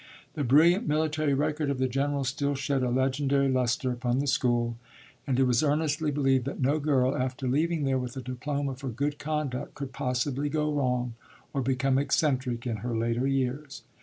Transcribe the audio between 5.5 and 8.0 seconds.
earnestly believed that no girl, after leaving there